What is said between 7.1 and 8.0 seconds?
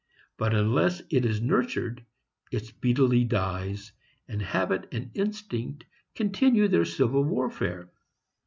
warfare.